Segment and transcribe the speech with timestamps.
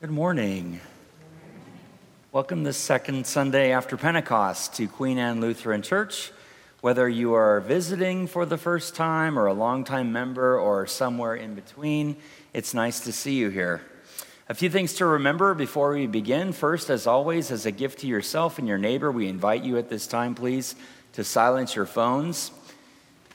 [0.00, 0.80] Good morning.
[2.32, 6.32] Welcome this second Sunday after Pentecost to Queen Anne Lutheran Church.
[6.80, 11.54] Whether you are visiting for the first time or a longtime member or somewhere in
[11.54, 12.16] between,
[12.54, 13.82] it's nice to see you here.
[14.48, 16.54] A few things to remember before we begin.
[16.54, 19.90] First, as always, as a gift to yourself and your neighbor, we invite you at
[19.90, 20.76] this time, please,
[21.12, 22.52] to silence your phones.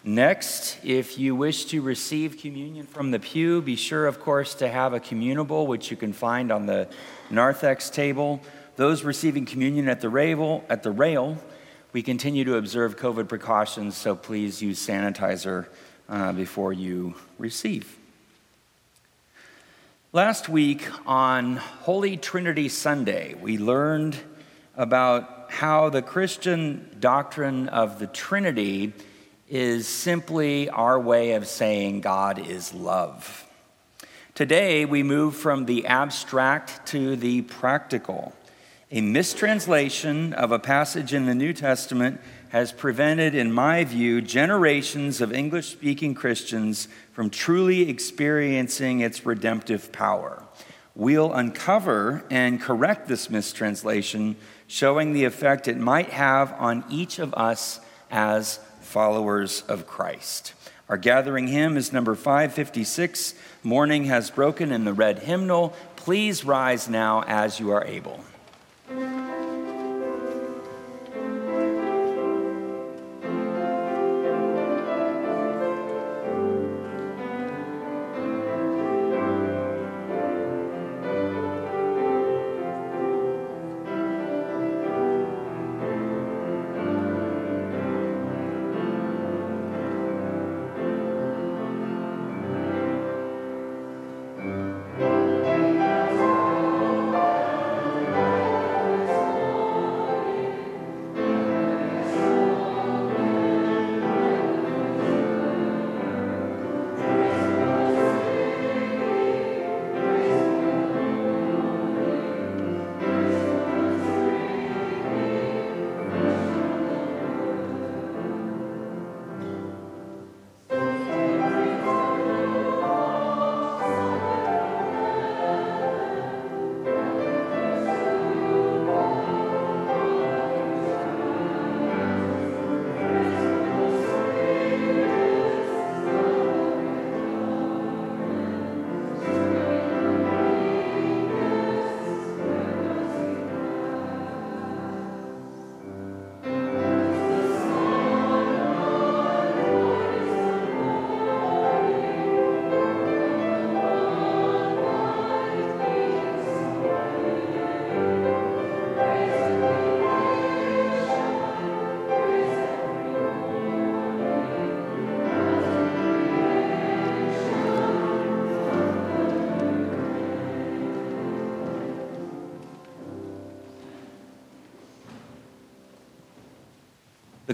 [0.08, 4.70] Next, if you wish to receive communion from the pew, be sure, of course, to
[4.70, 6.88] have a communable, which you can find on the
[7.32, 8.40] narthex table.
[8.76, 11.40] Those receiving communion at the rail, at the rail
[11.92, 15.68] we continue to observe COVID precautions, so please use sanitizer
[16.08, 17.98] uh, before you receive.
[20.12, 24.18] Last week on Holy Trinity Sunday, we learned
[24.76, 28.94] about how the Christian doctrine of the Trinity
[29.48, 33.46] is simply our way of saying God is love.
[34.34, 38.34] Today, we move from the abstract to the practical.
[38.92, 45.22] A mistranslation of a passage in the New Testament has prevented, in my view, generations
[45.22, 50.44] of English speaking Christians from truly experiencing its redemptive power.
[50.96, 57.34] We'll uncover and correct this mistranslation, showing the effect it might have on each of
[57.34, 57.80] us
[58.10, 60.54] as followers of Christ.
[60.88, 63.34] Our gathering hymn is number 556
[63.64, 65.74] Morning Has Broken in the red hymnal.
[65.96, 68.24] Please rise now as you are able.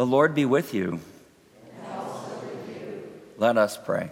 [0.00, 0.98] The Lord be with you.
[3.36, 4.10] Let us pray.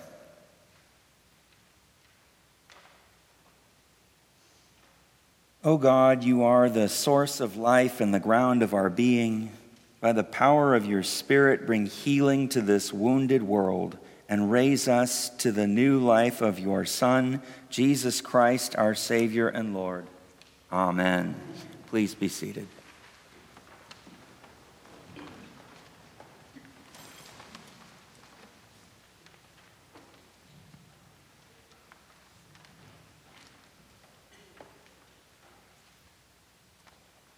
[5.65, 9.51] O God, you are the source of life and the ground of our being.
[10.03, 13.97] By the power of your Spirit, bring healing to this wounded world
[14.29, 19.73] and raise us to the new life of your Son, Jesus Christ, our Savior and
[19.73, 20.07] Lord.
[20.71, 21.35] Amen.
[21.87, 22.67] Please be seated.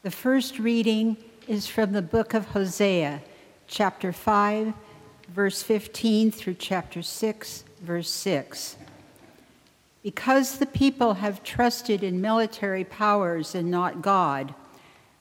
[0.03, 3.21] The first reading is from the book of Hosea,
[3.67, 4.73] chapter 5,
[5.29, 8.79] verse 15 through chapter 6, verse 6.
[10.03, 14.55] Because the people have trusted in military powers and not God,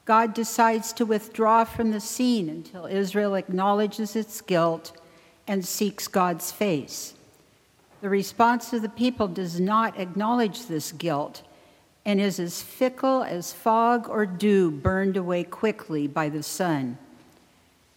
[0.06, 4.98] God decides to withdraw from the scene until Israel acknowledges its guilt
[5.46, 7.16] and seeks God's face.
[8.00, 11.44] The response of the people does not acknowledge this guilt
[12.06, 16.98] and is as fickle as fog or dew burned away quickly by the sun.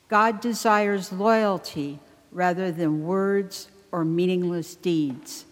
[0.09, 1.99] God desires loyalty
[2.31, 5.45] rather than words or meaningless deeds.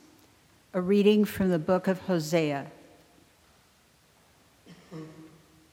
[0.74, 2.66] A reading from the book of Hosea.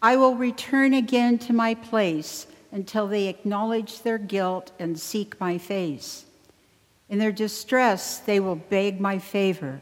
[0.01, 5.57] I will return again to my place until they acknowledge their guilt and seek my
[5.57, 6.25] face.
[7.09, 9.81] In their distress, they will beg my favor.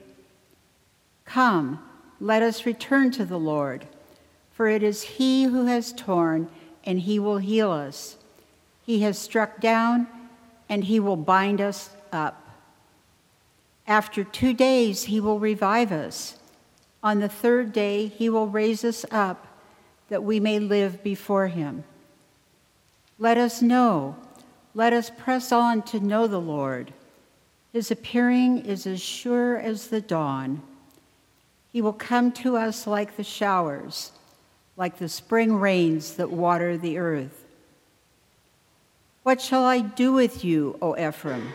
[1.25, 1.83] Come,
[2.19, 3.87] let us return to the Lord,
[4.51, 6.49] for it is He who has torn,
[6.83, 8.17] and He will heal us.
[8.85, 10.07] He has struck down,
[10.69, 12.41] and He will bind us up.
[13.87, 16.37] After two days, He will revive us.
[17.03, 19.47] On the third day, He will raise us up,
[20.09, 21.83] that we may live before Him.
[23.19, 24.15] Let us know,
[24.73, 26.93] let us press on to know the Lord.
[27.73, 30.61] His appearing is as sure as the dawn.
[31.75, 34.13] He will come to us like the showers,
[34.77, 37.43] like the spring rains that water the earth.
[39.23, 41.51] What shall I do with you, O Ephraim?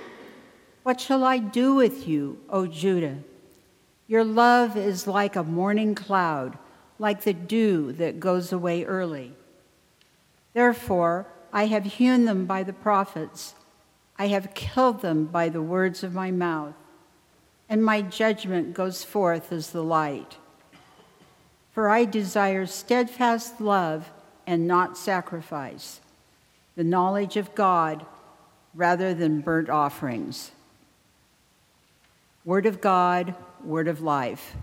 [0.83, 3.17] What shall I do with you, O Judah?
[4.09, 6.59] Your love is like a morning cloud,
[6.99, 9.33] like the dew that goes away early.
[10.53, 13.55] Therefore, I have hewn them by the prophets,
[14.19, 16.75] I have killed them by the words of my mouth
[17.71, 20.37] and my judgment goes forth as the light.
[21.73, 24.11] For I desire steadfast love
[24.45, 26.01] and not sacrifice,
[26.75, 28.05] the knowledge of God
[28.75, 30.51] rather than burnt offerings.
[32.45, 34.57] Word of God, word of life.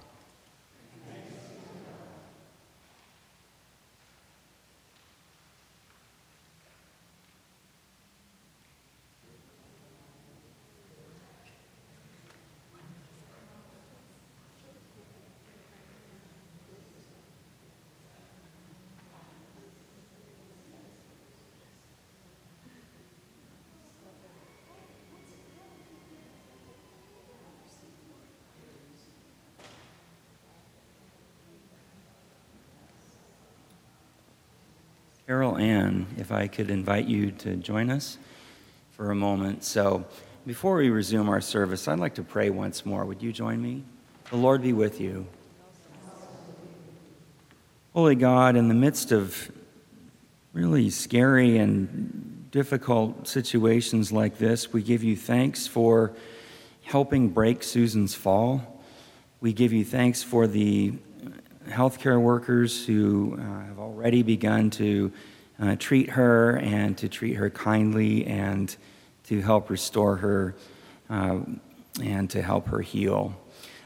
[35.58, 38.18] Carol Ann, if I could invite you to join us
[38.92, 39.64] for a moment.
[39.64, 40.06] So,
[40.46, 43.06] before we resume our service, I'd like to pray once more.
[43.06, 43.84] Would you join me?
[44.30, 45.26] The Lord be with you.
[47.94, 49.52] Holy God, in the midst of
[50.54, 56.14] really scary and difficult situations like this, we give you thanks for
[56.84, 58.84] helping break Susan's fall.
[59.42, 60.94] We give you thanks for the
[61.68, 65.12] healthcare workers who uh, have already begun to
[65.60, 68.76] uh, treat her and to treat her kindly and
[69.26, 70.56] to help restore her
[71.10, 71.40] uh,
[72.02, 73.36] and to help her heal.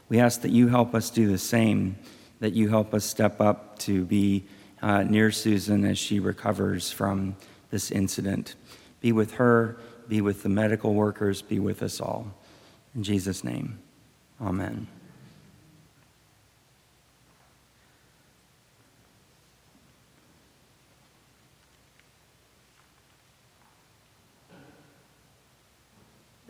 [0.09, 1.97] We ask that you help us do the same,
[2.39, 4.43] that you help us step up to be
[4.81, 7.35] uh, near Susan as she recovers from
[7.69, 8.55] this incident.
[8.99, 12.33] Be with her, be with the medical workers, be with us all.
[12.93, 13.79] In Jesus' name,
[14.41, 14.87] amen.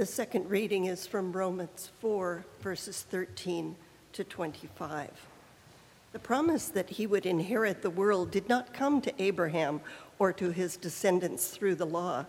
[0.02, 3.76] The second reading is from Romans 4, verses 13
[4.14, 5.12] to 25.
[6.12, 9.80] The promise that he would inherit the world did not come to Abraham
[10.18, 12.26] or to his descendants through the law,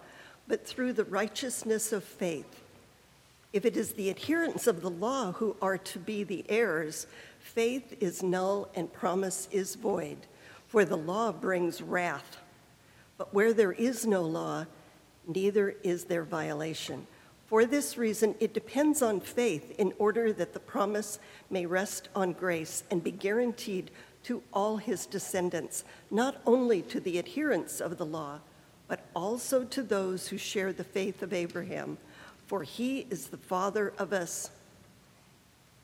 [0.47, 2.61] but through the righteousness of faith.
[3.55, 7.07] If it is the adherents of the law who are to be the heirs,
[7.39, 10.19] faith is null and promise is void,
[10.69, 12.37] for the law brings wrath.
[13.17, 14.67] But where there is no law,
[15.27, 17.07] neither is there violation.
[17.53, 21.19] For this reason, it depends on faith in order that the promise
[21.51, 23.91] may rest on grace and be guaranteed
[24.23, 28.39] to all his descendants, not only to the adherents of the law,
[28.89, 31.99] but also to those who share the faith of Abraham,
[32.47, 34.51] for he is the father of us.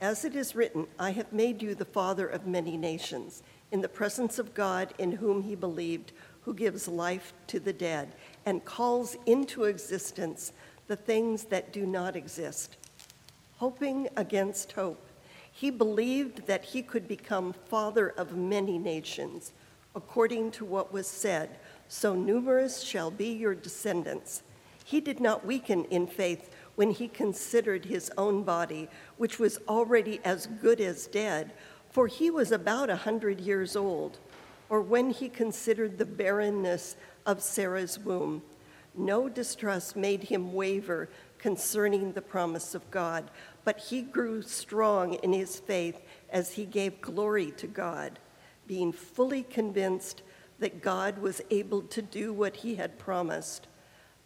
[0.01, 3.91] As it is written, I have made you the father of many nations, in the
[3.91, 6.13] presence of God in whom he believed,
[6.47, 8.09] who gives life to the dead
[8.47, 10.55] and calls into existence
[10.89, 12.77] the things that do not exist.
[13.59, 15.07] Hoping against hope,
[15.53, 19.53] he believed that he could become father of many nations,
[19.95, 24.43] according to what was said, so numerous shall be your descendants.
[24.85, 30.21] He did not weaken in faith when he considered his own body, which was already
[30.25, 31.53] as good as dead,
[31.91, 34.19] for he was about a hundred years old,
[34.71, 38.43] or when he considered the barrenness of Sarah's womb.
[38.99, 43.31] No distrust made him waver concerning the promise of God,
[43.65, 48.19] but he grew strong in his faith as he gave glory to God,
[48.67, 50.23] being fully convinced
[50.59, 53.69] that God was able to do what he had promised.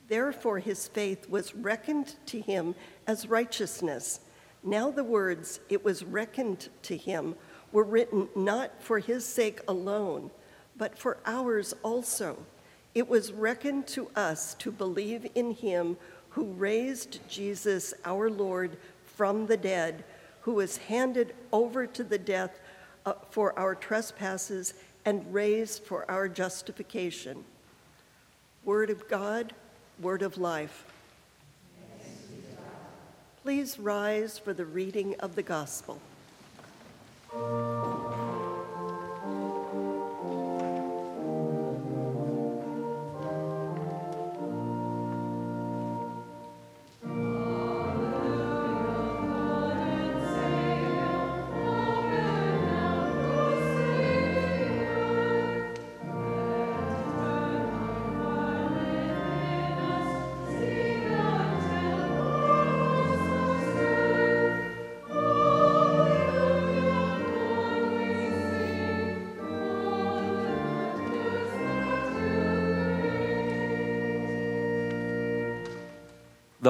[0.09, 2.75] Therefore, his faith was reckoned to him
[3.07, 4.21] as righteousness.
[4.63, 7.35] Now, the words, it was reckoned to him,
[7.73, 10.31] were written not for his sake alone,
[10.77, 12.39] but for ours also.
[12.95, 15.97] It was reckoned to us to believe in him
[16.31, 20.05] who raised Jesus, our Lord, from the dead,
[20.43, 22.61] who was handed over to the death
[23.05, 27.45] uh, for our trespasses and raised for our justification.
[28.65, 29.53] Word of God
[30.01, 30.85] word of life.
[33.43, 36.01] Please rise for the reading of the gospel.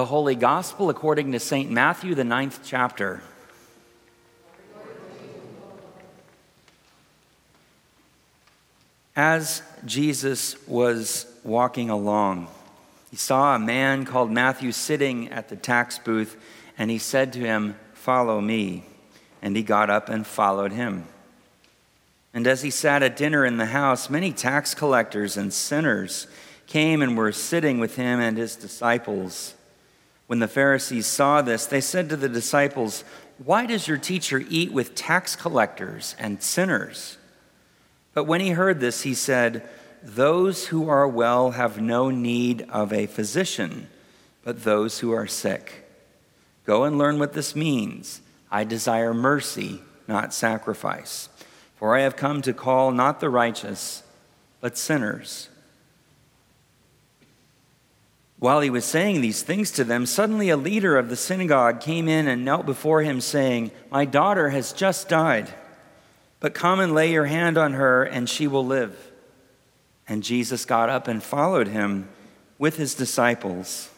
[0.02, 1.71] The Holy Gospel according to St.
[1.71, 3.23] Matthew, the ninth chapter.
[9.14, 12.49] As Jesus was walking along,
[13.12, 16.37] he saw a man called Matthew sitting at the tax booth,
[16.76, 18.85] and he said to him, Follow me.
[19.40, 21.06] And he got up and followed him.
[22.35, 26.26] And as he sat at dinner in the house, many tax collectors and sinners
[26.66, 29.54] came and were sitting with him and his disciples.
[30.26, 33.04] When the Pharisees saw this, they said to the disciples,
[33.38, 37.18] Why does your teacher eat with tax collectors and sinners?
[38.14, 39.68] But when he heard this, he said,
[40.02, 43.88] Those who are well have no need of a physician,
[44.42, 45.88] but those who are sick.
[46.64, 48.20] Go and learn what this means.
[48.50, 51.28] I desire mercy, not sacrifice.
[51.76, 54.02] For I have come to call not the righteous,
[54.60, 55.48] but sinners.
[58.42, 62.08] While he was saying these things to them, suddenly a leader of the synagogue came
[62.08, 65.54] in and knelt before him, saying, My daughter has just died,
[66.40, 69.12] but come and lay your hand on her, and she will live.
[70.08, 72.08] And Jesus got up and followed him
[72.58, 73.90] with his disciples.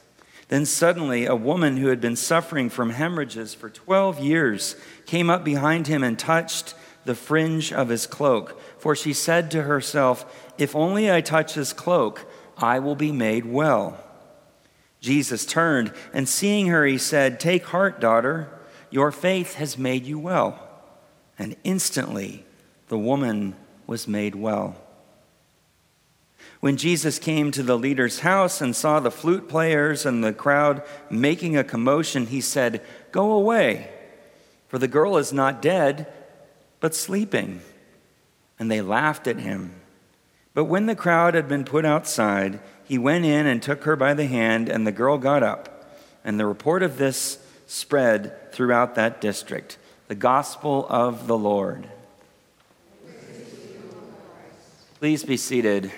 [0.49, 5.43] Then suddenly, a woman who had been suffering from hemorrhages for 12 years came up
[5.43, 6.75] behind him and touched
[7.07, 8.61] the fringe of his cloak.
[8.79, 13.47] For she said to herself, If only I touch his cloak, I will be made
[13.47, 14.04] well.
[15.05, 18.49] Jesus turned and seeing her, he said, Take heart, daughter,
[18.91, 20.59] your faith has made you well.
[21.39, 22.47] And instantly
[22.89, 23.55] the woman
[23.87, 24.77] was made well.
[26.61, 30.83] When Jesus came to the leader's house and saw the flute players and the crowd
[31.11, 32.81] making a commotion, he said,
[33.13, 33.91] Go away,
[34.69, 36.11] for the girl is not dead,
[36.81, 37.61] but sleeping.
[38.59, 39.75] And they laughed at him.
[40.55, 44.15] But when the crowd had been put outside, he went in and took her by
[44.15, 45.71] the hand, and the girl got up.
[46.25, 49.79] And the report of this spread throughout that district.
[50.09, 51.87] The gospel of the Lord.
[54.99, 55.93] Please be seated.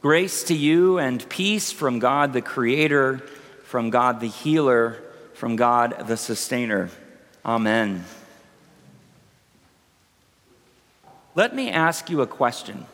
[0.00, 3.18] Grace to you and peace from God the Creator,
[3.64, 4.96] from God the Healer,
[5.34, 6.88] from God the Sustainer.
[7.44, 8.04] Amen.
[11.40, 12.84] Let me ask you a question.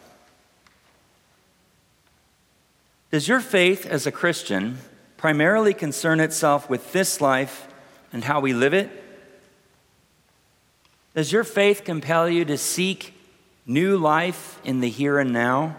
[3.11, 4.79] Does your faith as a Christian
[5.17, 7.67] primarily concern itself with this life
[8.13, 8.89] and how we live it?
[11.17, 13.15] Does your faith compel you to seek
[13.67, 15.75] new life in the here and now?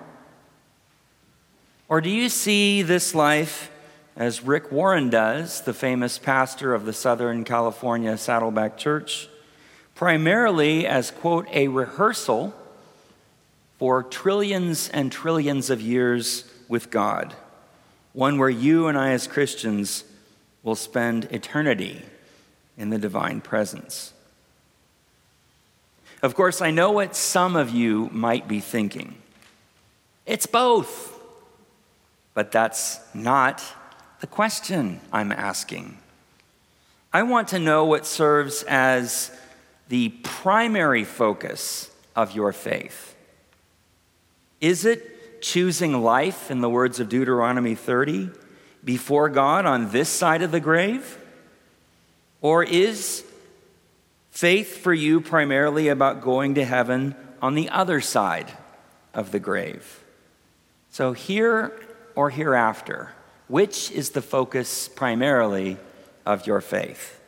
[1.88, 3.72] Or do you see this life
[4.18, 9.30] as Rick Warren does, the famous pastor of the Southern California Saddleback Church,
[9.96, 12.54] primarily as, quote, a rehearsal
[13.78, 17.36] for trillions and trillions of years with God,
[18.14, 20.04] one where you and I as Christians
[20.64, 22.02] will spend eternity
[22.78, 24.14] in the divine presence.
[26.22, 29.16] Of course, I know what some of you might be thinking.
[30.26, 31.14] It's both.
[32.34, 33.64] But that's not
[34.20, 35.98] the question I'm asking.
[37.12, 39.32] I want to know what serves as
[39.90, 43.16] the primary focus of your faith.
[44.60, 48.30] Is it choosing life, in the words of Deuteronomy 30,
[48.84, 51.20] before God on this side of the grave?
[52.42, 53.24] Or is
[54.32, 58.52] faith for you primarily about going to heaven on the other side
[59.14, 60.04] of the grave?
[60.90, 61.80] So, here
[62.16, 63.12] or hereafter,
[63.48, 65.78] which is the focus primarily
[66.26, 67.20] of your faith?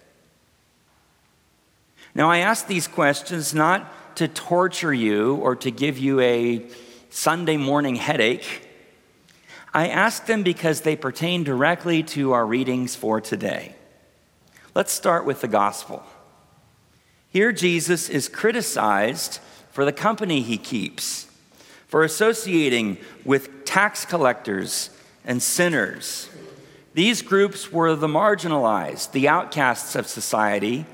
[2.16, 6.66] Now, I ask these questions not to torture you or to give you a
[7.10, 8.68] Sunday morning headache.
[9.74, 13.76] I ask them because they pertain directly to our readings for today.
[14.76, 16.04] Let's start with the gospel.
[17.32, 19.40] Here, Jesus is criticized
[19.72, 21.28] for the company he keeps,
[21.88, 24.90] for associating with tax collectors
[25.26, 26.30] and sinners.
[26.94, 30.86] These groups were the marginalized, the outcasts of society.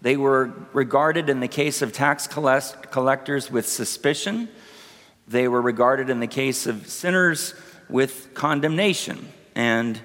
[0.00, 4.48] They were regarded in the case of tax collectors with suspicion.
[5.28, 7.54] They were regarded in the case of sinners
[7.88, 10.00] with condemnation and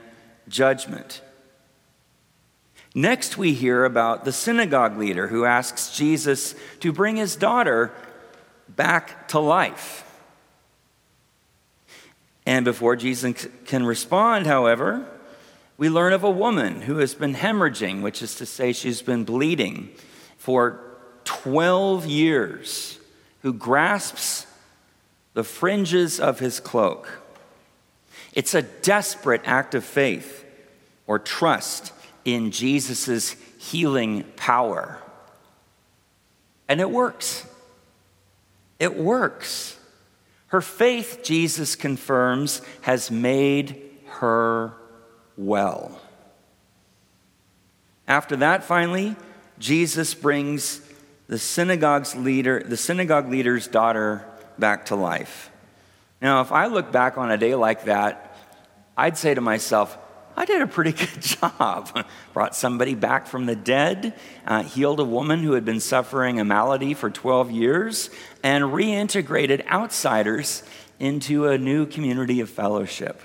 [0.48, 1.22] judgment.
[2.96, 7.92] Next, we hear about the synagogue leader who asks Jesus to bring his daughter
[8.68, 10.04] back to life.
[12.46, 15.06] And before Jesus can respond, however,
[15.78, 19.26] we learn of a woman who has been hemorrhaging, which is to say, she's been
[19.26, 19.90] bleeding
[20.38, 20.82] for
[21.26, 22.98] 12 years,
[23.42, 24.47] who grasps
[25.38, 27.22] the fringes of his cloak.
[28.34, 30.44] It's a desperate act of faith
[31.06, 31.94] or trust
[32.26, 34.98] in Jesus' healing power.
[36.68, 37.46] And it works.
[38.80, 39.78] It works.
[40.48, 44.74] Her faith, Jesus confirms, has made her
[45.38, 46.02] well.
[48.08, 49.16] After that, finally,
[49.60, 50.82] Jesus brings
[51.28, 54.26] the synagogue's leader, the synagogue leader's daughter
[54.60, 55.52] back to life.
[56.22, 58.36] Now, if I look back on a day like that,
[58.96, 59.98] I'd say to myself,
[60.36, 62.06] I did a pretty good job.
[62.34, 64.14] Brought somebody back from the dead,
[64.46, 68.10] uh, healed a woman who had been suffering a malady for 12 years,
[68.44, 70.64] and reintegrated outsiders
[71.00, 73.22] into a new community of fellowship.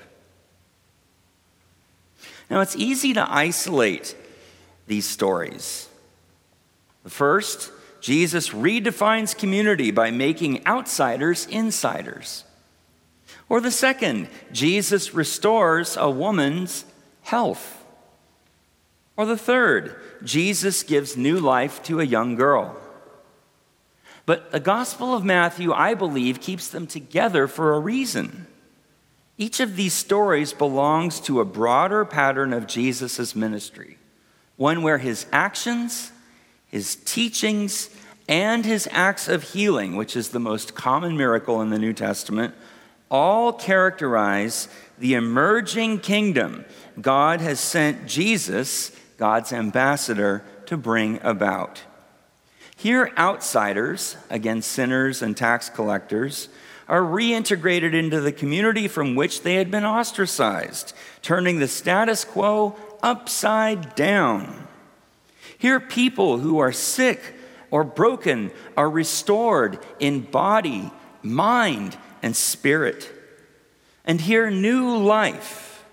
[2.51, 4.14] Now, it's easy to isolate
[4.87, 5.88] these stories.
[7.05, 7.71] The First,
[8.03, 12.45] Jesus redefines community by making outsiders insiders.
[13.49, 16.85] Or the second, Jesus restores a woman's
[17.23, 17.85] health.
[19.17, 22.77] Or the third, Jesus gives new life to a young girl.
[24.27, 28.49] But the Gospel of Matthew, I believe, keeps them together for a reason.
[29.38, 33.99] Each of these stories belongs to a broader pattern of Jesus' ministry,
[34.57, 36.11] one where his actions,
[36.72, 37.90] his teachings,
[38.28, 42.54] and his acts of healing, which is the most common miracle in the New Testament,
[43.11, 46.64] all characterize the emerging kingdom
[47.00, 51.82] God has sent Jesus, God's ambassador, to bring about.
[52.74, 56.48] Here, outsiders, again, sinners and tax collectors,
[56.88, 62.76] are reintegrated into the community from which they had been ostracized, turning the status quo
[63.02, 64.62] upside down.
[65.62, 67.37] Here, people who are sick
[67.70, 70.90] or broken are restored in body,
[71.22, 73.09] mind, and spirit.
[74.05, 75.85] And here, new life,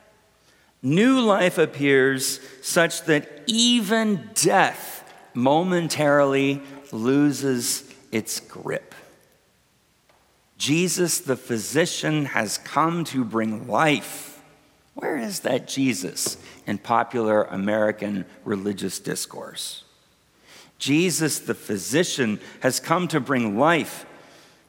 [0.82, 5.04] new life appears such that even death
[5.36, 8.96] momentarily loses its grip.
[10.58, 14.29] Jesus, the physician, has come to bring life.
[15.00, 16.36] Where is that Jesus
[16.68, 19.86] in popular American religious discourse?
[20.78, 24.06] Jesus, the physician, has come to bring life,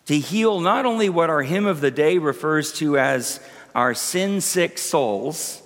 [0.07, 3.41] to heal not only what our hymn of the day refers to as
[3.75, 5.63] our sin sick souls,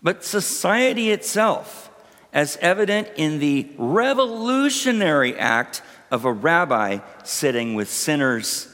[0.00, 1.90] but society itself,
[2.32, 8.68] as evident in the revolutionary act of a rabbi sitting with sinners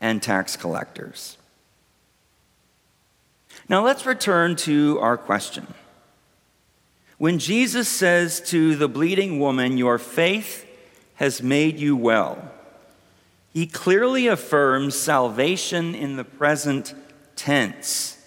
[0.00, 1.36] and tax collectors.
[3.70, 5.64] Now let's return to our question.
[7.18, 10.66] When Jesus says to the bleeding woman, Your faith
[11.14, 12.50] has made you well,
[13.52, 16.94] he clearly affirms salvation in the present
[17.36, 18.18] tense.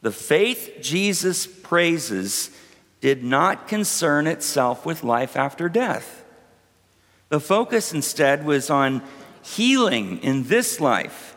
[0.00, 2.50] The faith Jesus praises
[3.02, 6.24] did not concern itself with life after death.
[7.28, 9.02] The focus instead was on
[9.42, 11.36] healing in this life.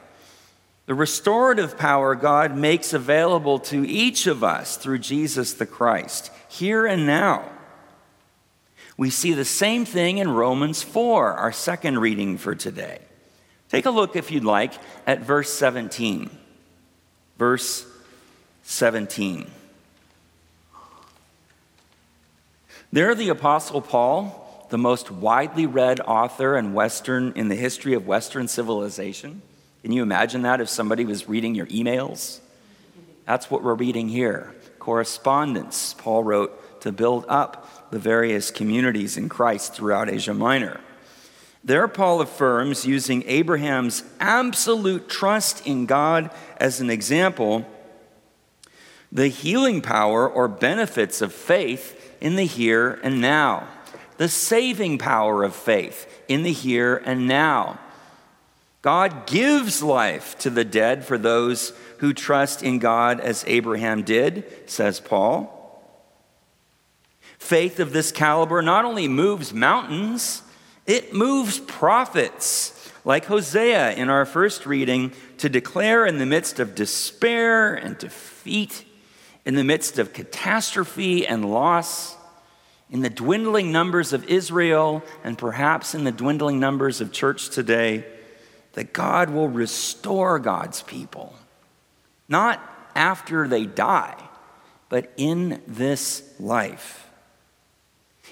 [0.88, 6.86] The restorative power God makes available to each of us through Jesus the Christ here
[6.86, 7.43] and now.
[8.95, 13.00] We see the same thing in Romans 4, our second reading for today.
[13.69, 14.73] Take a look, if you'd like,
[15.06, 16.30] at verse 17.
[17.38, 17.86] Verse
[18.63, 19.52] 17.
[22.93, 28.08] There, the Apostle Paul, the most widely read author in Western in the history of
[28.08, 29.41] Western civilization.
[29.88, 32.41] Can you imagine that if somebody was reading your emails?
[33.26, 39.30] That's what we're reading here correspondence Paul wrote to build up the various communities in
[39.30, 40.82] Christ throughout Asia Minor.
[41.63, 47.65] There, Paul affirms, using Abraham's absolute trust in God as an example,
[49.10, 53.69] the healing power or benefits of faith in the here and now,
[54.17, 57.80] the saving power of faith in the here and now.
[58.82, 64.46] God gives life to the dead for those who trust in God as Abraham did,
[64.70, 65.54] says Paul.
[67.40, 70.44] Faith of this caliber not only moves mountains,
[70.86, 76.76] it moves prophets, like Hosea in our first reading, to declare in the midst of
[76.76, 78.86] despair and defeat,
[79.46, 82.16] in the midst of catastrophe and loss,
[82.90, 88.06] in the dwindling numbers of Israel, and perhaps in the dwindling numbers of church today,
[88.78, 91.34] that God will restore God's people
[92.30, 92.62] not
[92.94, 94.16] after they die,
[94.88, 97.10] but in this life.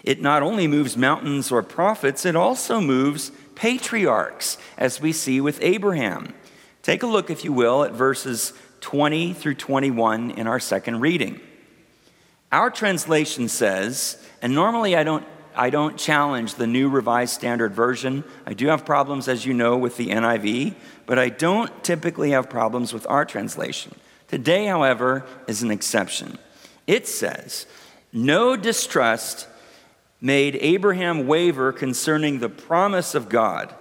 [0.04, 5.58] It not only moves mountains or prophets, it also moves patriarchs, as we see with
[5.64, 6.36] Abraham.
[6.84, 11.42] Take a look, if you will, at verses 20 through 21 in our second reading.
[12.52, 18.24] Our translation says, and normally I don't, I don't challenge the New Revised Standard Version.
[18.46, 22.50] I do have problems, as you know, with the NIV, but I don't typically have
[22.50, 23.96] problems with our translation.
[24.28, 26.38] Today, however, is an exception.
[26.88, 27.66] It says,
[28.12, 29.48] No distrust
[30.22, 33.74] made Abraham waver concerning the promise of God,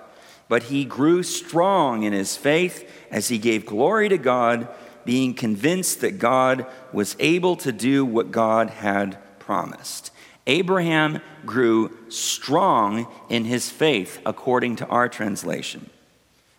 [0.49, 4.69] but he grew strong in his faith as he gave glory to God,
[5.05, 10.11] being convinced that God was able to do what God had promised.
[10.47, 15.89] Abraham grew strong in his faith, according to our translation.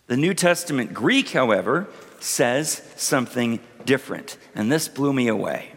[0.07, 1.87] The New Testament Greek, however,
[2.19, 5.71] says something different, and this blew me away.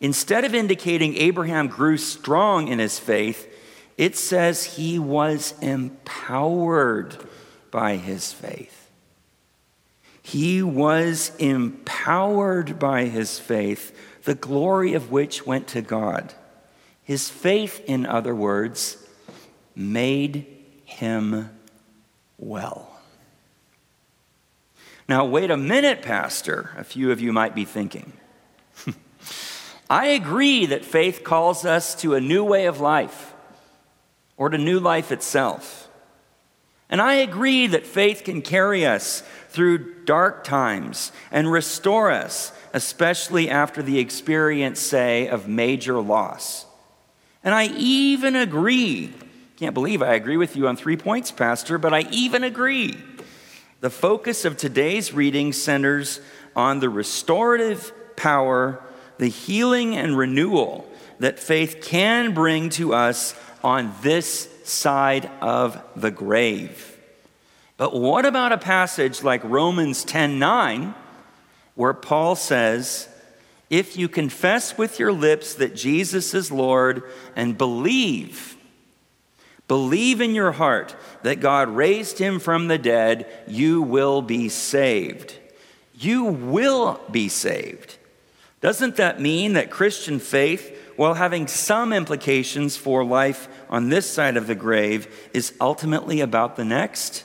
[0.00, 3.48] Instead of indicating Abraham grew strong in his faith,
[3.96, 7.16] it says he was empowered
[7.70, 8.90] by his faith.
[10.22, 16.34] He was empowered by his faith, the glory of which went to God.
[17.04, 18.96] His faith, in other words,
[19.74, 20.46] made
[20.84, 21.50] him
[22.38, 22.88] well.
[25.08, 28.12] Now, wait a minute, Pastor, a few of you might be thinking.
[29.90, 33.34] I agree that faith calls us to a new way of life
[34.36, 35.88] or to new life itself.
[36.88, 43.50] And I agree that faith can carry us through dark times and restore us, especially
[43.50, 46.66] after the experience, say, of major loss.
[47.44, 49.12] And I even agree,
[49.56, 52.96] can't believe I agree with you on three points, Pastor, but I even agree
[53.80, 56.20] the focus of today's reading centers
[56.54, 58.80] on the restorative power,
[59.18, 66.12] the healing and renewal that faith can bring to us on this side of the
[66.12, 66.96] grave.
[67.76, 70.94] But what about a passage like Romans 10:9
[71.74, 73.08] where Paul says,
[73.72, 77.02] "If you confess with your lips that Jesus is Lord
[77.34, 78.56] and believe
[79.72, 85.38] Believe in your heart that God raised him from the dead, you will be saved.
[85.94, 87.96] You will be saved.
[88.60, 94.36] Doesn't that mean that Christian faith, while having some implications for life on this side
[94.36, 97.24] of the grave, is ultimately about the next?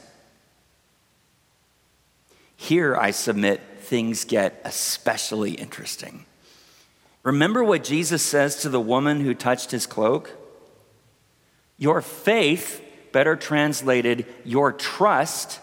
[2.56, 6.27] Here, I submit, things get especially interesting.
[7.28, 10.32] Remember what Jesus says to the woman who touched his cloak?
[11.78, 15.60] Your faith, better translated, your trust,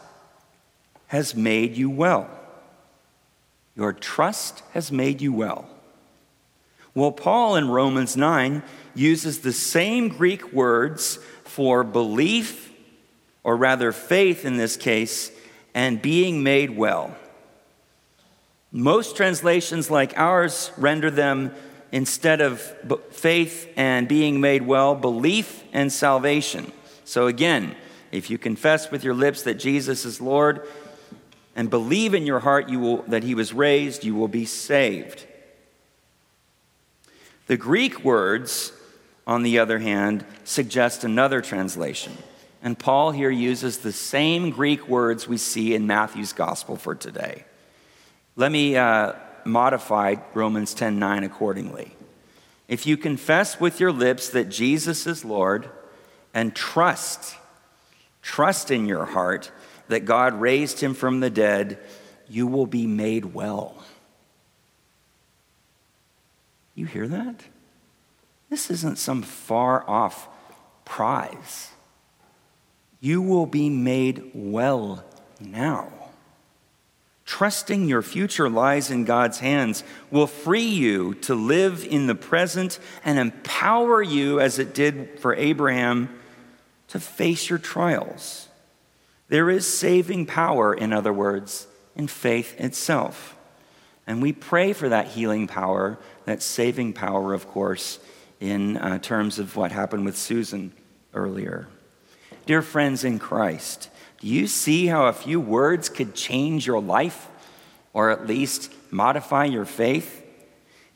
[1.06, 2.28] has made you well.
[3.74, 5.66] Your trust has made you well.
[6.94, 8.62] Well, Paul in Romans 9
[8.94, 12.74] uses the same Greek words for belief,
[13.42, 15.32] or rather faith in this case,
[15.72, 17.16] and being made well.
[18.76, 21.54] Most translations, like ours, render them
[21.92, 22.60] instead of
[23.12, 26.72] faith and being made well, belief and salvation.
[27.04, 27.76] So again,
[28.10, 30.66] if you confess with your lips that Jesus is Lord
[31.54, 35.24] and believe in your heart you will, that he was raised, you will be saved.
[37.46, 38.72] The Greek words,
[39.24, 42.18] on the other hand, suggest another translation.
[42.60, 47.44] And Paul here uses the same Greek words we see in Matthew's gospel for today.
[48.36, 49.12] Let me uh,
[49.44, 51.96] modify Romans 10 9 accordingly.
[52.66, 55.68] If you confess with your lips that Jesus is Lord
[56.32, 57.36] and trust,
[58.22, 59.52] trust in your heart
[59.88, 61.78] that God raised him from the dead,
[62.28, 63.84] you will be made well.
[66.74, 67.44] You hear that?
[68.50, 70.28] This isn't some far off
[70.84, 71.70] prize.
[73.00, 75.04] You will be made well
[75.38, 76.03] now.
[77.24, 82.78] Trusting your future lies in God's hands will free you to live in the present
[83.04, 86.10] and empower you, as it did for Abraham,
[86.88, 88.48] to face your trials.
[89.28, 93.36] There is saving power, in other words, in faith itself.
[94.06, 98.00] And we pray for that healing power, that saving power, of course,
[98.38, 100.72] in uh, terms of what happened with Susan
[101.14, 101.68] earlier.
[102.44, 103.88] Dear friends in Christ,
[104.20, 107.28] do you see how a few words could change your life
[107.92, 110.22] or at least modify your faith?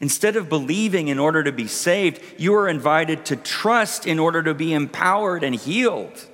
[0.00, 4.42] Instead of believing in order to be saved, you are invited to trust in order
[4.42, 6.26] to be empowered and healed.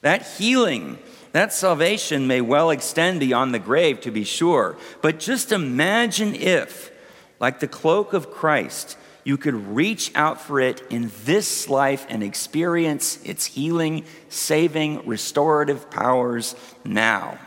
[0.00, 0.98] That healing,
[1.32, 4.76] that salvation may well extend beyond the grave, to be sure.
[5.02, 6.90] But just imagine if,
[7.38, 12.22] like the cloak of Christ, you could reach out for it in this life and
[12.22, 16.54] experience its healing, saving, restorative powers
[16.84, 17.38] now.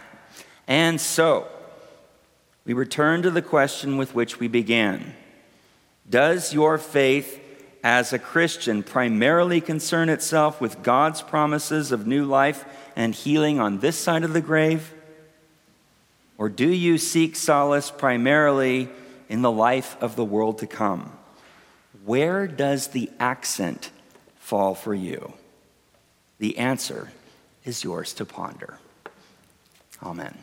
[0.67, 1.47] And so,
[2.65, 5.15] we return to the question with which we began
[6.09, 7.39] Does your faith
[7.83, 12.63] as a Christian primarily concern itself with God's promises of new life
[12.95, 14.93] and healing on this side of the grave?
[16.37, 18.89] Or do you seek solace primarily
[19.27, 21.11] in the life of the world to come?
[22.05, 23.91] Where does the accent
[24.37, 25.33] fall for you?
[26.39, 27.11] The answer
[27.63, 28.77] is yours to ponder.
[30.01, 30.37] Amen.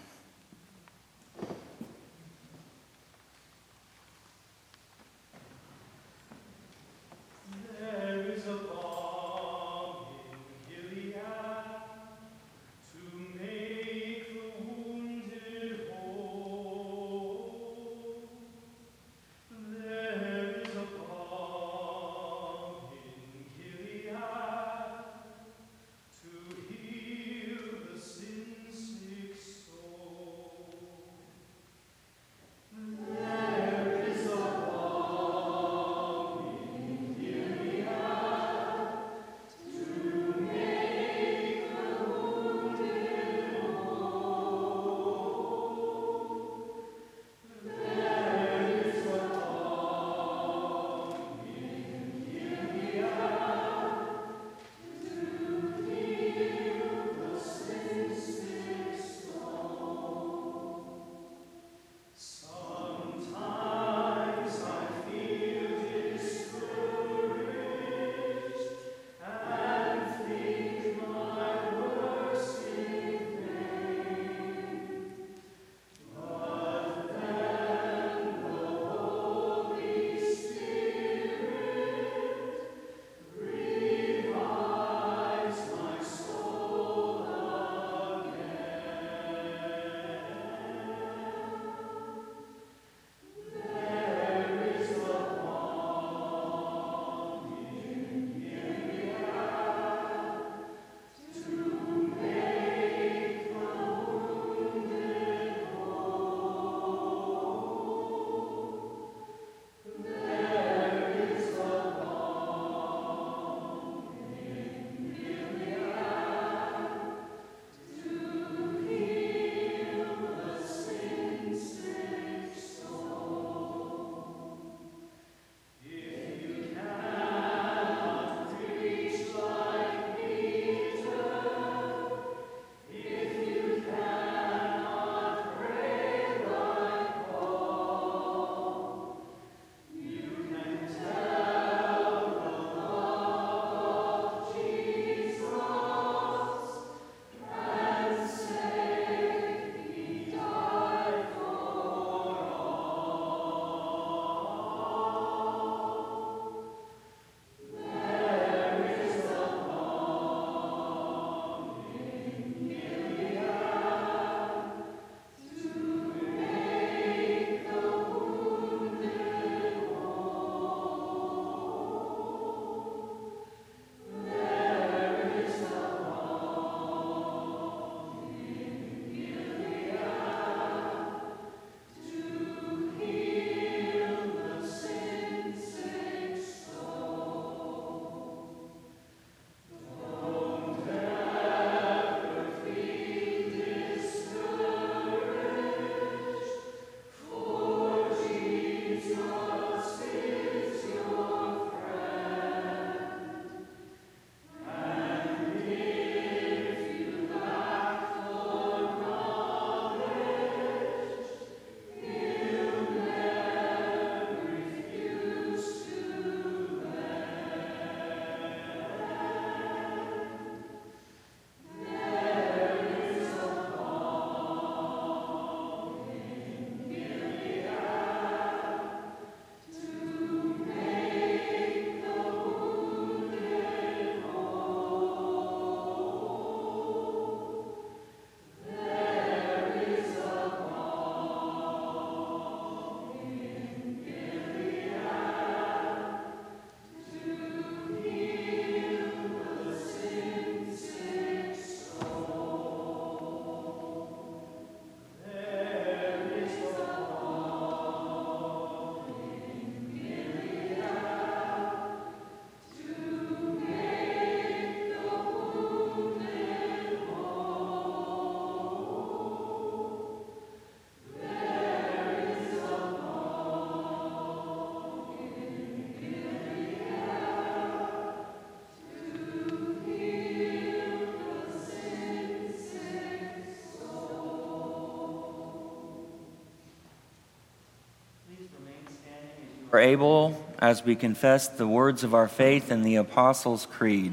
[289.72, 294.12] Are able, as we confess the words of our faith in the Apostles' Creed.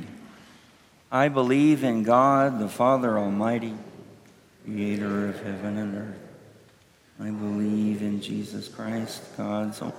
[1.11, 3.73] I believe in God, the Father Almighty,
[4.63, 6.19] creator of heaven and earth.
[7.19, 9.95] I believe in Jesus Christ, God's only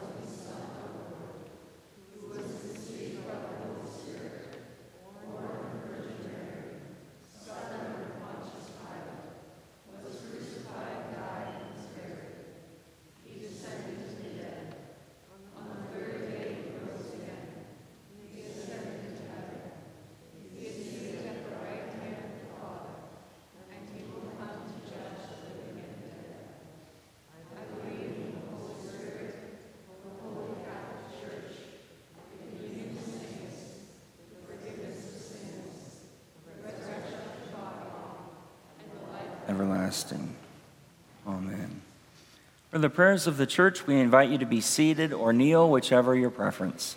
[42.71, 46.15] For the prayers of the church, we invite you to be seated or kneel, whichever
[46.15, 46.97] your preference.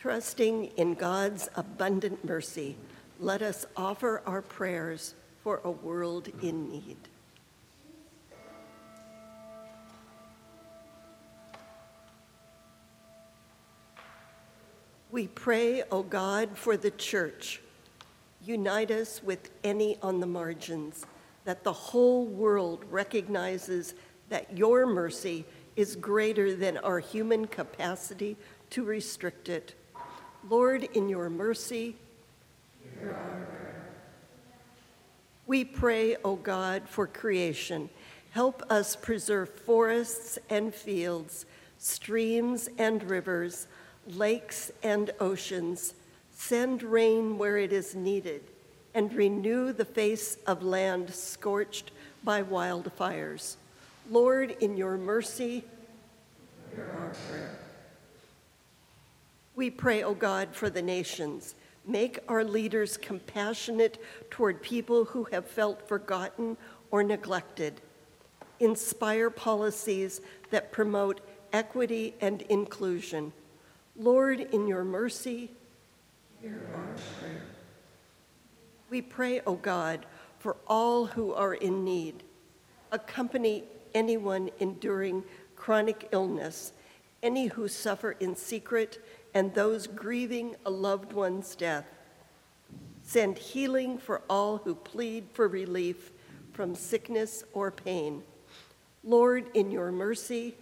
[0.00, 2.76] Trusting in God's abundant mercy,
[3.20, 6.96] let us offer our prayers for a world in need.
[15.12, 17.60] We pray, O God, for the church
[18.46, 21.06] Unite us with any on the margins,
[21.44, 23.94] that the whole world recognizes
[24.28, 25.44] that your mercy
[25.76, 28.36] is greater than our human capacity
[28.70, 29.74] to restrict it.
[30.48, 31.96] Lord, in your mercy,
[35.46, 37.90] we pray, O God, for creation.
[38.30, 41.46] Help us preserve forests and fields,
[41.78, 43.66] streams and rivers,
[44.06, 45.94] lakes and oceans
[46.36, 48.42] Send rain where it is needed,
[48.94, 51.90] and renew the face of land scorched
[52.22, 53.56] by wildfires.
[54.10, 55.64] Lord, in your mercy,
[56.74, 57.58] hear our prayer.
[59.56, 61.54] We pray, O God, for the nations.
[61.86, 66.56] Make our leaders compassionate toward people who have felt forgotten
[66.90, 67.80] or neglected.
[68.60, 70.20] Inspire policies
[70.50, 71.20] that promote
[71.52, 73.32] equity and inclusion.
[73.96, 75.50] Lord, in your mercy,
[76.40, 76.86] hear our
[77.20, 77.42] prayer.
[78.90, 80.06] We pray, O God,
[80.38, 82.22] for all who are in need.
[82.92, 83.64] Accompany
[83.94, 85.24] anyone enduring
[85.56, 86.72] chronic illness,
[87.22, 91.86] any who suffer in secret, and those grieving a loved one's death.
[93.02, 96.10] Send healing for all who plead for relief
[96.52, 98.22] from sickness or pain.
[99.02, 100.54] Lord, in your mercy,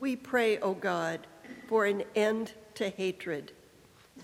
[0.00, 1.20] we pray, O God,
[1.68, 3.52] for an end to hatred.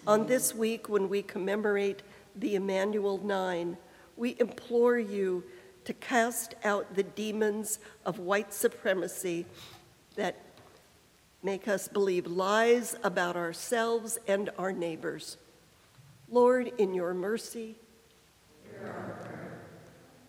[0.07, 2.03] On this week, when we commemorate
[2.35, 3.77] the Emanuel Nine,
[4.17, 5.45] we implore you
[5.85, 9.47] to cast out the demons of white supremacy
[10.17, 10.37] that
[11.43, 15.37] make us believe lies about ourselves and our neighbors.
[16.29, 17.77] Lord, in your mercy,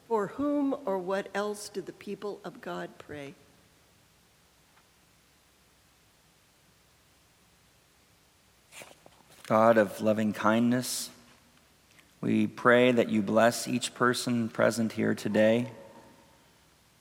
[0.07, 3.35] for whom or what else do the people of God pray?
[9.47, 11.09] God of loving kindness,
[12.21, 15.69] we pray that you bless each person present here today,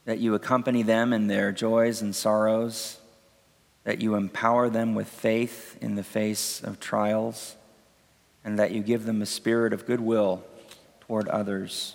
[0.06, 2.98] that you accompany them in their joys and sorrows,
[3.84, 7.54] that you empower them with faith in the face of trials,
[8.44, 10.42] and that you give them a spirit of goodwill
[11.02, 11.94] toward others.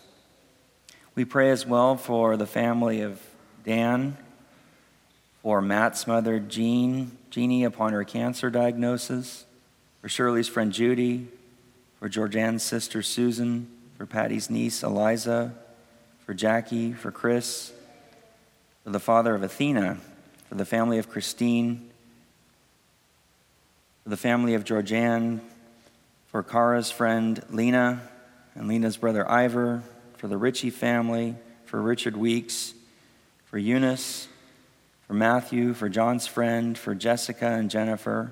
[1.14, 3.20] We pray as well for the family of
[3.66, 4.16] Dan,
[5.42, 9.44] for Matt's mother, Jean, Jeannie, upon her cancer diagnosis
[10.08, 11.28] for Shirley's friend Judy,
[12.00, 15.54] for Georgianne's sister Susan, for Patty's niece Eliza,
[16.26, 17.74] for Jackie, for Chris,
[18.86, 19.98] for the father of Athena,
[20.48, 21.90] for the family of Christine,
[24.06, 25.42] for the family of Georgianne,
[26.28, 28.02] for Kara's friend Lena
[28.56, 29.84] and Lena's brother Ivor,
[30.16, 31.36] for the Ritchie family,
[31.66, 32.74] for Richard Weeks,
[33.44, 34.30] for Eunice,
[35.06, 38.32] for Matthew, for John's friend, for Jessica and Jennifer,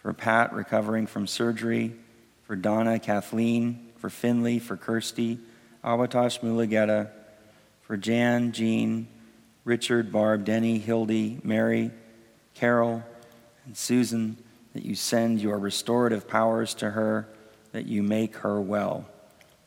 [0.00, 1.94] for Pat recovering from surgery,
[2.44, 5.38] for Donna, Kathleen, for Finley, for Kirsty,
[5.84, 7.10] Awatosh Mulageta,
[7.82, 9.06] for Jan, Jean,
[9.64, 11.90] Richard, Barb, Denny, Hildy, Mary,
[12.54, 13.02] Carol,
[13.66, 14.36] and Susan,
[14.72, 17.28] that you send your restorative powers to her,
[17.72, 19.06] that you make her well.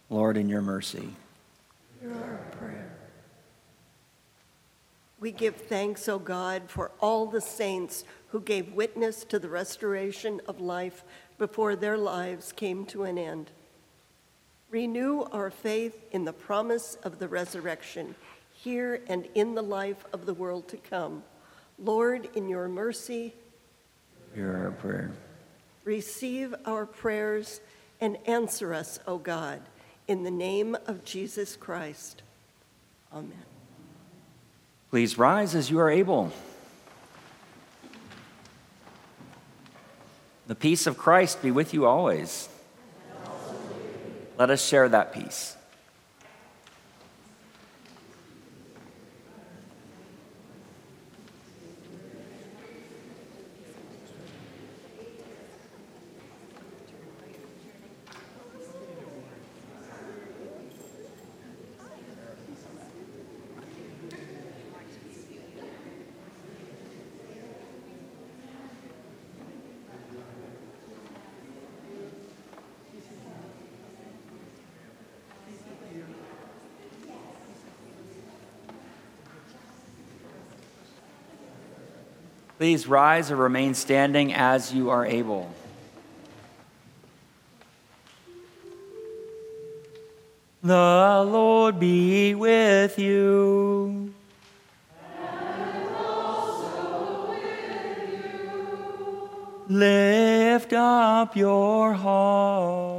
[0.10, 1.10] Lord, in your mercy.
[5.20, 8.04] We give thanks, O God, for all the saints
[8.34, 11.04] who gave witness to the restoration of life
[11.38, 13.52] before their lives came to an end.
[14.72, 18.16] Renew our faith in the promise of the resurrection
[18.52, 21.22] here and in the life of the world to come.
[21.78, 23.36] Lord, in your mercy,
[24.34, 25.12] Hear our prayer.
[25.84, 27.62] receive our prayers
[28.02, 29.62] and answer us, O God,
[30.08, 32.24] in the name of Jesus Christ.
[33.14, 33.32] Amen.
[34.90, 36.32] Please rise as you are able.
[40.48, 42.50] The peace of Christ be with you always.
[44.38, 45.56] Let us share that peace.
[82.64, 85.52] Please rise or remain standing as you are able.
[90.64, 94.14] The Lord be with you.
[95.20, 99.30] And also with you.
[99.68, 102.93] Lift up your hearts.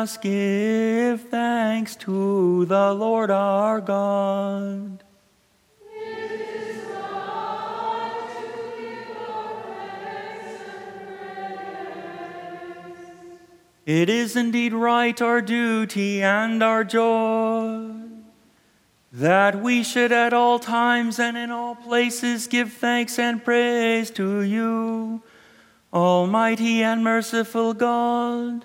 [0.00, 5.04] Us give thanks to the Lord our God.
[13.84, 17.90] It is indeed right, our duty and our joy,
[19.12, 24.40] that we should at all times and in all places give thanks and praise to
[24.40, 25.22] you,
[25.92, 28.64] Almighty and merciful God,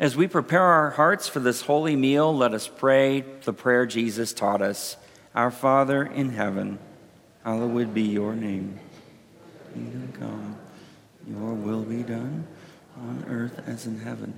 [0.00, 4.32] As we prepare our hearts for this holy meal, let us pray the prayer Jesus
[4.32, 4.96] taught us
[5.34, 6.78] Our Father in heaven,
[7.44, 8.80] hallowed be your name.
[9.74, 10.56] Kingdom come,
[11.28, 12.46] your will be done
[12.96, 14.32] on earth as in heaven.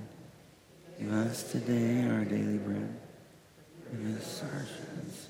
[0.99, 2.99] Give us today our daily bread.
[3.89, 5.29] Forgive us our sins.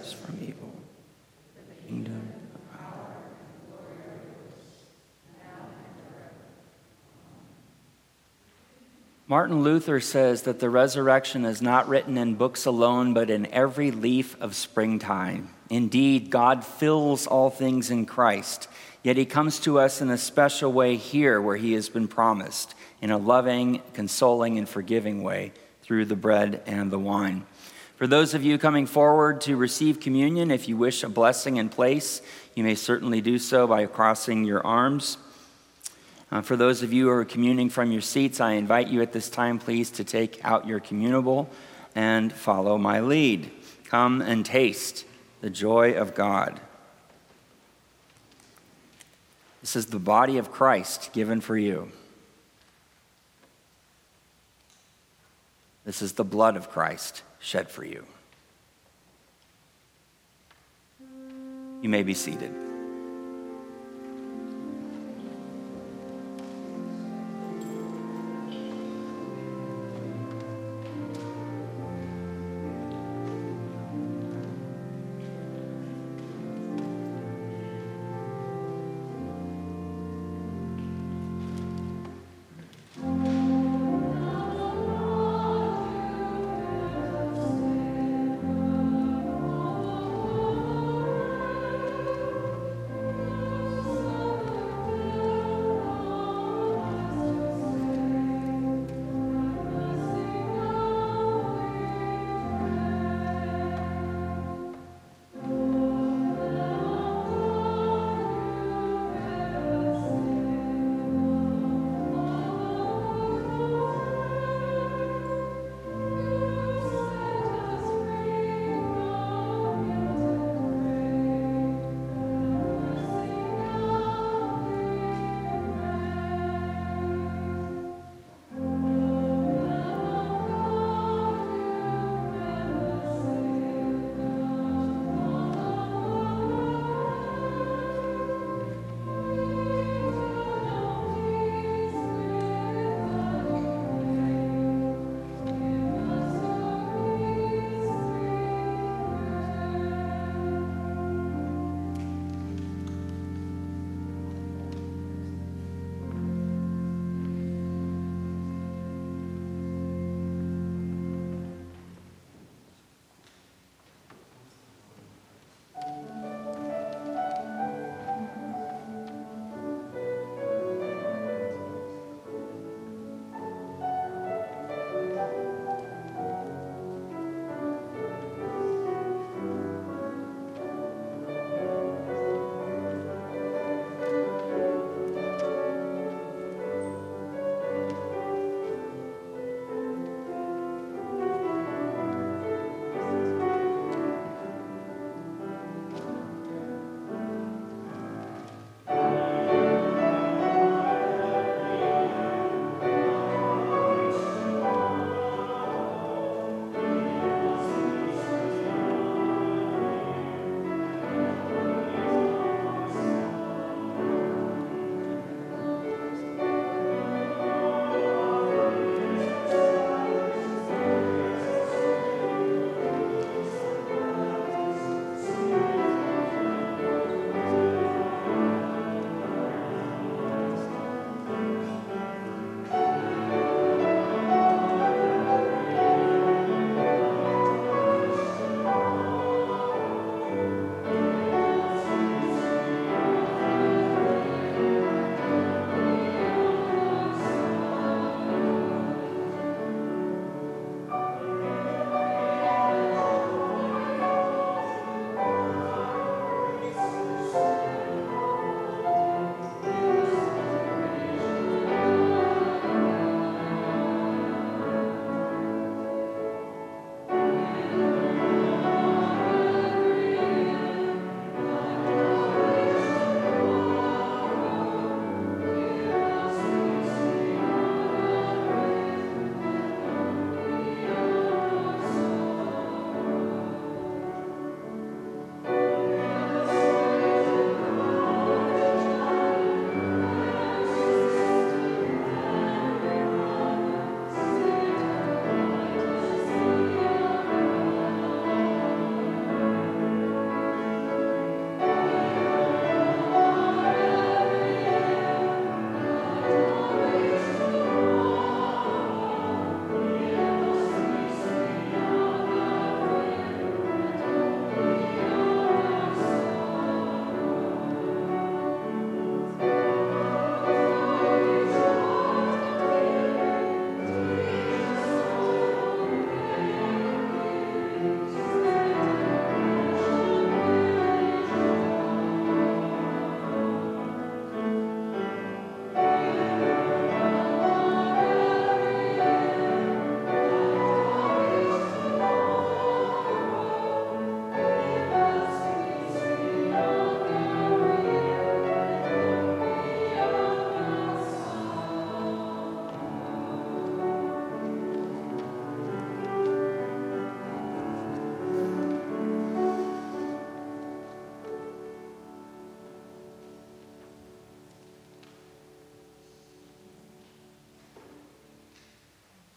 [0.00, 0.70] Us from evil.
[1.88, 2.30] Kingdom,
[9.26, 13.90] Martin Luther says that the resurrection is not written in books alone, but in every
[13.90, 15.48] leaf of springtime.
[15.70, 18.68] Indeed, God fills all things in Christ,
[19.02, 22.74] yet he comes to us in a special way here where he has been promised,
[23.00, 25.52] in a loving, consoling, and forgiving way
[25.82, 27.46] through the bread and the wine.
[27.96, 31.70] For those of you coming forward to receive communion, if you wish a blessing in
[31.70, 32.20] place,
[32.54, 35.16] you may certainly do so by crossing your arms.
[36.34, 39.12] Uh, for those of you who are communing from your seats, I invite you at
[39.12, 41.46] this time, please, to take out your communable
[41.94, 43.52] and follow my lead.
[43.84, 45.04] Come and taste
[45.42, 46.60] the joy of God.
[49.60, 51.92] This is the body of Christ given for you.
[55.84, 58.04] This is the blood of Christ shed for you.
[61.80, 62.73] You may be seated.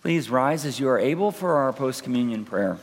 [0.08, 2.78] Please rise as you are able for our post communion prayer.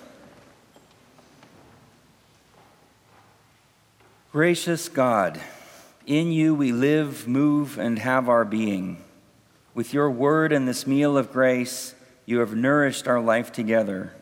[4.30, 5.40] Gracious God,
[6.06, 9.02] in you we live, move, and have our being.
[9.72, 11.94] With your word and this meal of grace,
[12.26, 14.12] you have nourished our life together.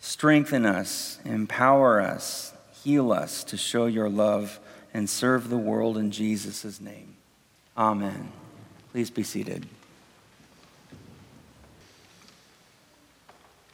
[0.00, 4.58] Strengthen us, empower us, heal us to show your love
[4.94, 7.16] and serve the world in Jesus' name.
[7.76, 8.32] Amen.
[8.92, 9.66] Please be seated.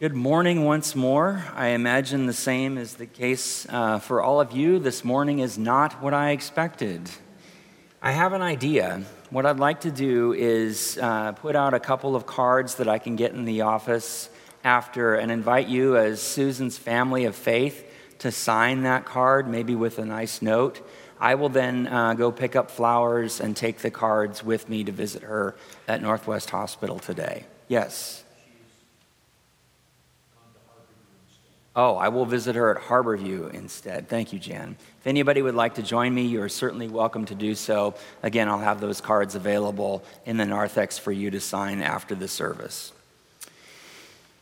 [0.00, 1.44] Good morning once more.
[1.54, 4.78] I imagine the same is the case uh, for all of you.
[4.78, 7.10] This morning is not what I expected.
[8.00, 9.02] I have an idea.
[9.28, 12.96] What I'd like to do is uh, put out a couple of cards that I
[12.98, 14.30] can get in the office
[14.64, 17.84] after and invite you, as Susan's family of faith,
[18.20, 20.80] to sign that card, maybe with a nice note.
[21.20, 24.92] I will then uh, go pick up flowers and take the cards with me to
[24.92, 27.44] visit her at Northwest Hospital today.
[27.68, 28.24] Yes.
[31.76, 34.08] Oh, I will visit her at Harborview instead.
[34.08, 34.76] Thank you, Jan.
[35.00, 37.94] If anybody would like to join me, you are certainly welcome to do so.
[38.24, 42.26] Again, I'll have those cards available in the narthex for you to sign after the
[42.26, 42.92] service.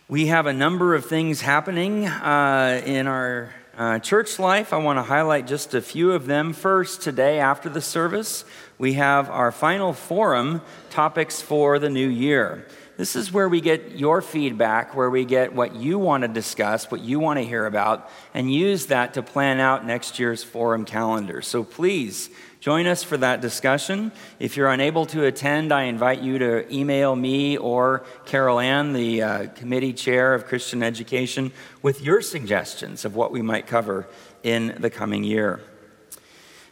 [0.08, 4.72] We have a number of things happening uh, in our uh, church life.
[4.72, 6.54] I want to highlight just a few of them.
[6.54, 8.46] First, today after the service,
[8.78, 12.66] we have our final forum topics for the new year.
[12.98, 16.90] This is where we get your feedback, where we get what you want to discuss,
[16.90, 20.84] what you want to hear about, and use that to plan out next year's forum
[20.84, 21.40] calendar.
[21.40, 22.28] So please
[22.58, 24.10] join us for that discussion.
[24.40, 29.22] If you're unable to attend, I invite you to email me or Carol Ann, the
[29.22, 34.08] uh, committee chair of Christian education, with your suggestions of what we might cover
[34.42, 35.60] in the coming year.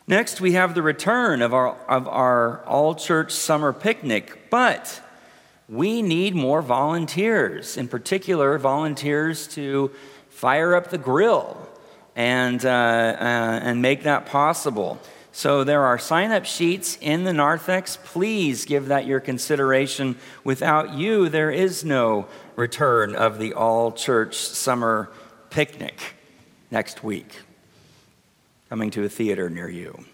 [0.08, 5.02] Next, we have the return of our, of our all church summer picnic, but
[5.68, 9.90] we need more volunteers, in particular, volunteers to
[10.28, 11.68] fire up the grill
[12.14, 14.98] and, uh, uh, and make that possible.
[15.32, 17.98] So there are sign up sheets in the narthex.
[18.04, 20.16] Please give that your consideration.
[20.44, 25.10] Without you, there is no return of the all church summer
[25.50, 26.14] picnic
[26.70, 27.40] next week,
[28.70, 30.06] coming to a theater near you.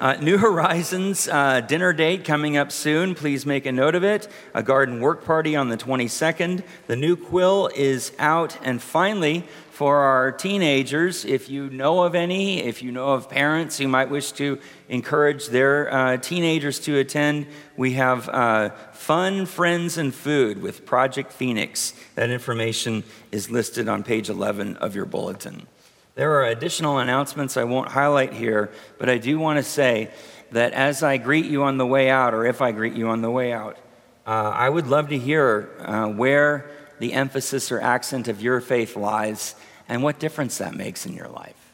[0.00, 3.14] Uh, New Horizons uh, dinner date coming up soon.
[3.14, 4.28] Please make a note of it.
[4.54, 6.64] A garden work party on the 22nd.
[6.86, 8.56] The new quill is out.
[8.62, 13.76] And finally, for our teenagers, if you know of any, if you know of parents
[13.76, 17.46] who might wish to encourage their uh, teenagers to attend,
[17.76, 21.92] we have uh, Fun, Friends, and Food with Project Phoenix.
[22.14, 25.66] That information is listed on page 11 of your bulletin.
[26.14, 30.10] There are additional announcements I won't highlight here, but I do want to say
[30.52, 33.22] that as I greet you on the way out, or if I greet you on
[33.22, 33.78] the way out,
[34.26, 38.96] uh, I would love to hear uh, where the emphasis or accent of your faith
[38.96, 39.54] lies
[39.88, 41.72] and what difference that makes in your life.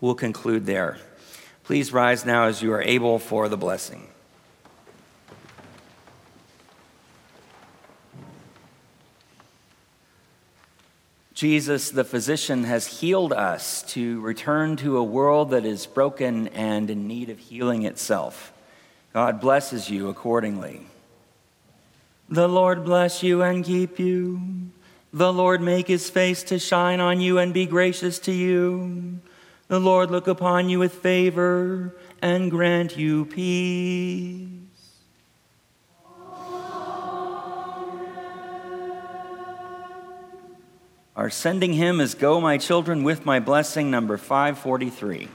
[0.00, 0.98] We'll conclude there.
[1.64, 4.08] Please rise now as you are able for the blessing.
[11.38, 16.90] Jesus, the physician, has healed us to return to a world that is broken and
[16.90, 18.52] in need of healing itself.
[19.12, 20.84] God blesses you accordingly.
[22.28, 24.40] The Lord bless you and keep you.
[25.12, 29.20] The Lord make his face to shine on you and be gracious to you.
[29.68, 34.57] The Lord look upon you with favor and grant you peace.
[41.18, 45.26] Our sending hymn as Go, My Children, with My Blessing, number 543.